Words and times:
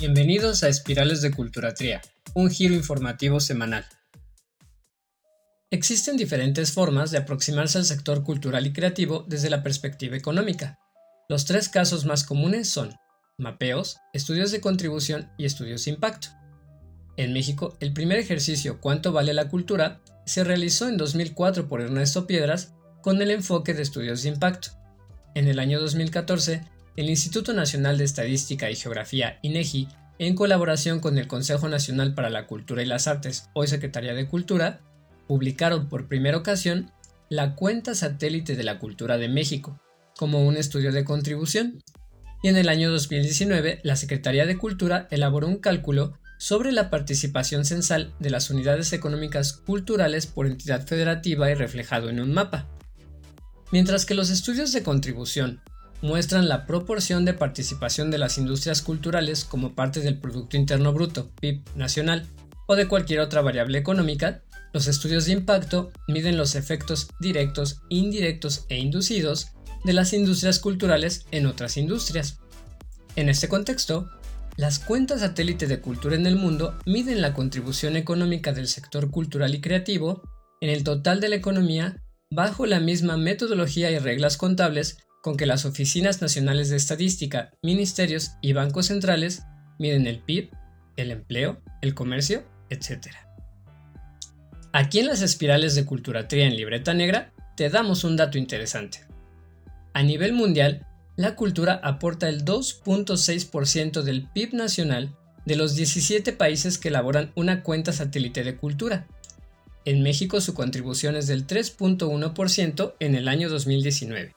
Bienvenidos 0.00 0.64
a 0.64 0.68
Espirales 0.68 1.22
de 1.22 1.30
Culturatría, 1.30 2.02
un 2.34 2.50
giro 2.50 2.74
informativo 2.74 3.38
semanal. 3.38 3.86
Existen 5.70 6.16
diferentes 6.16 6.72
formas 6.72 7.12
de 7.12 7.18
aproximarse 7.18 7.78
al 7.78 7.84
sector 7.84 8.24
cultural 8.24 8.66
y 8.66 8.72
creativo 8.72 9.24
desde 9.28 9.50
la 9.50 9.62
perspectiva 9.62 10.16
económica. 10.16 10.80
Los 11.28 11.44
tres 11.44 11.68
casos 11.68 12.04
más 12.06 12.24
comunes 12.24 12.68
son 12.68 12.96
mapeos, 13.38 13.98
estudios 14.12 14.50
de 14.50 14.60
contribución 14.60 15.30
y 15.38 15.44
estudios 15.44 15.84
de 15.84 15.92
impacto. 15.92 16.28
En 17.16 17.32
México, 17.32 17.76
el 17.78 17.92
primer 17.92 18.18
ejercicio 18.18 18.80
¿Cuánto 18.80 19.12
vale 19.12 19.32
la 19.32 19.48
cultura? 19.48 20.02
se 20.26 20.42
realizó 20.42 20.88
en 20.88 20.96
2004 20.96 21.68
por 21.68 21.80
Ernesto 21.80 22.26
Piedras 22.26 22.74
con 23.00 23.22
el 23.22 23.30
enfoque 23.30 23.74
de 23.74 23.82
estudios 23.82 24.24
de 24.24 24.30
impacto. 24.30 24.70
En 25.36 25.46
el 25.46 25.60
año 25.60 25.80
2014, 25.80 26.64
el 26.96 27.10
Instituto 27.10 27.52
Nacional 27.52 27.98
de 27.98 28.04
Estadística 28.04 28.70
y 28.70 28.76
Geografía, 28.76 29.38
INEGI, 29.42 29.88
en 30.18 30.36
colaboración 30.36 31.00
con 31.00 31.18
el 31.18 31.26
Consejo 31.26 31.68
Nacional 31.68 32.14
para 32.14 32.30
la 32.30 32.46
Cultura 32.46 32.82
y 32.82 32.86
las 32.86 33.08
Artes, 33.08 33.48
hoy 33.52 33.66
Secretaría 33.66 34.14
de 34.14 34.28
Cultura, 34.28 34.80
publicaron 35.26 35.88
por 35.88 36.06
primera 36.06 36.36
ocasión 36.36 36.92
la 37.28 37.56
cuenta 37.56 37.94
satélite 37.94 38.54
de 38.54 38.62
la 38.62 38.78
cultura 38.78 39.18
de 39.18 39.28
México, 39.28 39.80
como 40.16 40.46
un 40.46 40.56
estudio 40.56 40.92
de 40.92 41.04
contribución, 41.04 41.82
y 42.44 42.48
en 42.48 42.56
el 42.56 42.68
año 42.68 42.92
2019 42.92 43.80
la 43.82 43.96
Secretaría 43.96 44.46
de 44.46 44.56
Cultura 44.56 45.08
elaboró 45.10 45.48
un 45.48 45.56
cálculo 45.56 46.18
sobre 46.38 46.70
la 46.70 46.90
participación 46.90 47.64
censal 47.64 48.14
de 48.20 48.30
las 48.30 48.50
unidades 48.50 48.92
económicas 48.92 49.52
culturales 49.52 50.26
por 50.26 50.46
entidad 50.46 50.86
federativa 50.86 51.50
y 51.50 51.54
reflejado 51.54 52.10
en 52.10 52.20
un 52.20 52.32
mapa. 52.32 52.68
Mientras 53.72 54.04
que 54.04 54.14
los 54.14 54.30
estudios 54.30 54.72
de 54.72 54.82
contribución 54.82 55.60
muestran 56.02 56.48
la 56.48 56.66
proporción 56.66 57.24
de 57.24 57.34
participación 57.34 58.10
de 58.10 58.18
las 58.18 58.38
industrias 58.38 58.82
culturales 58.82 59.44
como 59.44 59.74
parte 59.74 60.00
del 60.00 60.18
Producto 60.18 60.56
Interno 60.56 60.92
Bruto, 60.92 61.30
PIB 61.40 61.62
nacional, 61.74 62.26
o 62.66 62.76
de 62.76 62.88
cualquier 62.88 63.20
otra 63.20 63.42
variable 63.42 63.78
económica, 63.78 64.42
los 64.72 64.88
estudios 64.88 65.26
de 65.26 65.32
impacto 65.32 65.92
miden 66.08 66.36
los 66.36 66.56
efectos 66.56 67.08
directos, 67.20 67.82
indirectos 67.88 68.66
e 68.68 68.78
inducidos 68.78 69.48
de 69.84 69.92
las 69.92 70.12
industrias 70.12 70.58
culturales 70.58 71.26
en 71.30 71.46
otras 71.46 71.76
industrias. 71.76 72.38
En 73.16 73.28
este 73.28 73.48
contexto, 73.48 74.08
las 74.56 74.78
cuentas 74.78 75.20
satélite 75.20 75.66
de 75.66 75.80
cultura 75.80 76.16
en 76.16 76.26
el 76.26 76.36
mundo 76.36 76.78
miden 76.86 77.20
la 77.20 77.34
contribución 77.34 77.96
económica 77.96 78.52
del 78.52 78.66
sector 78.66 79.10
cultural 79.10 79.54
y 79.54 79.60
creativo 79.60 80.22
en 80.60 80.70
el 80.70 80.84
total 80.84 81.20
de 81.20 81.28
la 81.28 81.36
economía 81.36 82.02
bajo 82.30 82.66
la 82.66 82.80
misma 82.80 83.16
metodología 83.16 83.90
y 83.90 83.98
reglas 83.98 84.36
contables 84.36 84.98
con 85.24 85.38
que 85.38 85.46
las 85.46 85.64
oficinas 85.64 86.20
nacionales 86.20 86.68
de 86.68 86.76
estadística, 86.76 87.50
ministerios 87.62 88.32
y 88.42 88.52
bancos 88.52 88.88
centrales 88.88 89.44
miden 89.78 90.06
el 90.06 90.18
PIB, 90.18 90.50
el 90.98 91.10
empleo, 91.10 91.62
el 91.80 91.94
comercio, 91.94 92.44
etc. 92.68 93.06
Aquí 94.74 94.98
en 94.98 95.06
las 95.06 95.22
espirales 95.22 95.74
de 95.76 95.86
Culturatría 95.86 96.44
en 96.44 96.54
libreta 96.54 96.92
negra 96.92 97.32
te 97.56 97.70
damos 97.70 98.04
un 98.04 98.16
dato 98.16 98.36
interesante. 98.36 99.06
A 99.94 100.02
nivel 100.02 100.34
mundial, 100.34 100.86
la 101.16 101.36
cultura 101.36 101.80
aporta 101.82 102.28
el 102.28 102.44
2.6% 102.44 104.02
del 104.02 104.28
PIB 104.28 104.52
nacional 104.52 105.16
de 105.46 105.56
los 105.56 105.74
17 105.74 106.34
países 106.34 106.76
que 106.76 106.88
elaboran 106.88 107.32
una 107.34 107.62
cuenta 107.62 107.94
satélite 107.94 108.44
de 108.44 108.58
cultura. 108.58 109.06
En 109.86 110.02
México 110.02 110.42
su 110.42 110.52
contribución 110.52 111.16
es 111.16 111.26
del 111.28 111.46
3.1% 111.46 112.94
en 113.00 113.14
el 113.14 113.28
año 113.28 113.48
2019. 113.48 114.34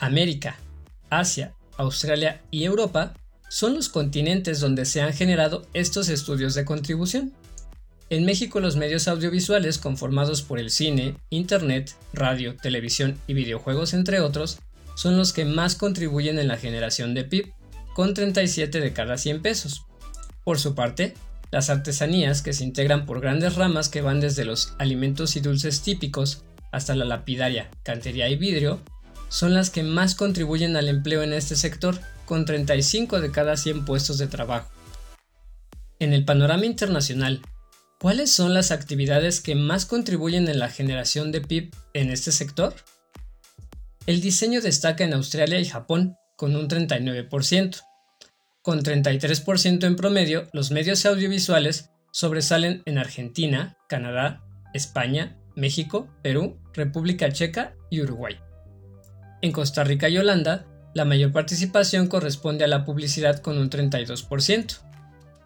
América, 0.00 0.56
Asia, 1.10 1.54
Australia 1.76 2.40
y 2.50 2.64
Europa 2.64 3.14
son 3.48 3.74
los 3.74 3.88
continentes 3.88 4.60
donde 4.60 4.84
se 4.84 5.00
han 5.00 5.12
generado 5.12 5.66
estos 5.74 6.08
estudios 6.08 6.54
de 6.54 6.64
contribución. 6.64 7.32
En 8.08 8.24
México 8.24 8.58
los 8.60 8.76
medios 8.76 9.06
audiovisuales 9.06 9.78
conformados 9.78 10.42
por 10.42 10.58
el 10.58 10.70
cine, 10.70 11.16
internet, 11.30 11.94
radio, 12.12 12.56
televisión 12.56 13.18
y 13.28 13.34
videojuegos 13.34 13.94
entre 13.94 14.20
otros 14.20 14.58
son 14.96 15.16
los 15.16 15.32
que 15.32 15.44
más 15.44 15.76
contribuyen 15.76 16.38
en 16.38 16.48
la 16.48 16.56
generación 16.56 17.14
de 17.14 17.24
PIB, 17.24 17.52
con 17.94 18.14
37 18.14 18.80
de 18.80 18.92
cada 18.92 19.16
100 19.16 19.42
pesos. 19.42 19.86
Por 20.44 20.58
su 20.58 20.74
parte, 20.74 21.14
las 21.50 21.70
artesanías, 21.70 22.42
que 22.42 22.52
se 22.52 22.64
integran 22.64 23.06
por 23.06 23.20
grandes 23.20 23.56
ramas 23.56 23.88
que 23.88 24.02
van 24.02 24.20
desde 24.20 24.44
los 24.44 24.74
alimentos 24.78 25.36
y 25.36 25.40
dulces 25.40 25.82
típicos 25.82 26.44
hasta 26.72 26.94
la 26.94 27.04
lapidaria, 27.04 27.70
cantería 27.82 28.28
y 28.28 28.36
vidrio, 28.36 28.80
son 29.30 29.54
las 29.54 29.70
que 29.70 29.82
más 29.82 30.14
contribuyen 30.14 30.76
al 30.76 30.88
empleo 30.88 31.22
en 31.22 31.32
este 31.32 31.56
sector, 31.56 31.98
con 32.26 32.44
35 32.44 33.20
de 33.20 33.30
cada 33.30 33.56
100 33.56 33.86
puestos 33.86 34.18
de 34.18 34.26
trabajo. 34.26 34.70
En 35.98 36.12
el 36.12 36.24
panorama 36.24 36.66
internacional, 36.66 37.40
¿cuáles 37.98 38.32
son 38.32 38.52
las 38.52 38.70
actividades 38.70 39.40
que 39.40 39.54
más 39.54 39.86
contribuyen 39.86 40.48
en 40.48 40.58
la 40.58 40.68
generación 40.68 41.32
de 41.32 41.40
PIB 41.40 41.74
en 41.94 42.10
este 42.10 42.32
sector? 42.32 42.74
El 44.06 44.20
diseño 44.20 44.60
destaca 44.60 45.04
en 45.04 45.14
Australia 45.14 45.60
y 45.60 45.64
Japón, 45.64 46.16
con 46.36 46.56
un 46.56 46.68
39%. 46.68 47.82
Con 48.62 48.82
33% 48.82 49.84
en 49.84 49.96
promedio, 49.96 50.48
los 50.52 50.70
medios 50.70 51.06
audiovisuales 51.06 51.90
sobresalen 52.12 52.82
en 52.86 52.98
Argentina, 52.98 53.76
Canadá, 53.88 54.42
España, 54.74 55.38
México, 55.54 56.08
Perú, 56.22 56.58
República 56.72 57.30
Checa 57.30 57.74
y 57.90 58.00
Uruguay. 58.00 58.38
En 59.42 59.52
Costa 59.52 59.84
Rica 59.84 60.08
y 60.08 60.18
Holanda, 60.18 60.66
la 60.92 61.04
mayor 61.04 61.32
participación 61.32 62.08
corresponde 62.08 62.64
a 62.64 62.68
la 62.68 62.84
publicidad 62.84 63.40
con 63.40 63.58
un 63.58 63.70
32%. 63.70 64.78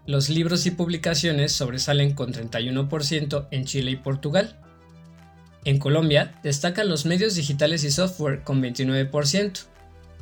Los 0.06 0.28
libros 0.28 0.66
y 0.66 0.70
publicaciones 0.70 1.52
sobresalen 1.52 2.14
con 2.14 2.32
31% 2.32 3.48
en 3.50 3.64
Chile 3.64 3.92
y 3.92 3.96
Portugal. 3.96 4.58
En 5.64 5.78
Colombia 5.78 6.38
destacan 6.42 6.88
los 6.88 7.06
medios 7.06 7.36
digitales 7.36 7.84
y 7.84 7.90
software 7.90 8.42
con 8.42 8.62
29%. 8.62 9.64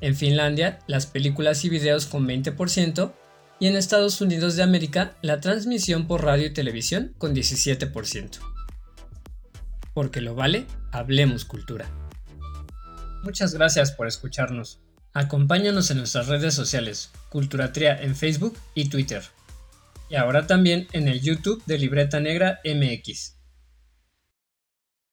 En 0.01 0.17
Finlandia, 0.17 0.79
las 0.87 1.07
películas 1.07 1.65
y 1.65 1.69
videos 1.69 2.07
con 2.07 2.27
20%. 2.29 3.13
Y 3.59 3.69
en 3.69 3.77
Estados 3.77 4.21
Unidos 4.21 4.57
de 4.57 4.65
América, 4.65 5.17
la 5.23 5.41
transmisión 5.41 6.07
por 6.07 6.25
radio 6.25 6.47
y 6.47 6.51
televisión 6.51 7.15
con 7.19 7.35
17%. 7.35 8.39
Porque 9.95 10.21
lo 10.21 10.35
vale, 10.35 10.67
hablemos 10.91 11.45
cultura. 11.45 11.87
Muchas 13.23 13.55
gracias 13.55 13.93
por 13.93 14.09
escucharnos. 14.09 14.81
Acompáñanos 15.13 15.91
en 15.91 15.99
nuestras 15.99 16.27
redes 16.27 16.55
sociales, 16.55 17.11
Culturatria 17.29 18.01
en 18.03 18.17
Facebook 18.17 18.59
y 18.75 18.89
Twitter. 18.89 19.23
Y 20.09 20.17
ahora 20.17 20.47
también 20.47 20.89
en 20.93 21.07
el 21.07 21.21
YouTube 21.21 21.63
de 21.67 21.79
Libreta 21.79 22.19
Negra 22.19 22.61
MX. 22.65 23.37